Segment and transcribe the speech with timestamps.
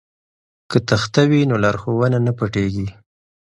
[0.69, 2.87] که تخته وي نو لارښوونه نه پټیږي.